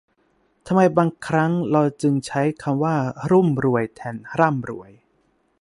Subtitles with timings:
[0.67, 2.95] ทำไมบางครั้งเราจึงใช้คำว่า
[3.29, 4.91] รุ่มรวย แทนร่ำรวย